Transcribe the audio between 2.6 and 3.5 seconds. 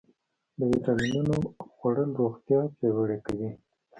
پیاوړې کوي.